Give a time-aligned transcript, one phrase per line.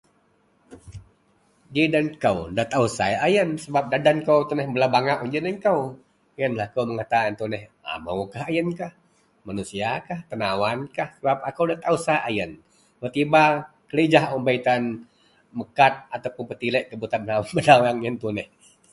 [1.73, 5.57] Ji den kou nda taao sai ayen sebap den kou tuneh belabangau un ji den
[5.65, 5.79] kou,
[6.39, 8.93] yen lah akou mengata ayen tuneh, amoukah ayenlah,
[9.47, 12.51] manusiakah, tenawankah sebap akou nda taao sai ayen,
[12.99, 13.43] tetiba
[13.89, 14.81] kelijah un bei tan
[15.57, 18.47] mekat atau pun petilek gak buta benaweang yen tuneh